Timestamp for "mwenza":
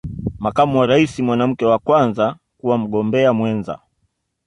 3.33-3.79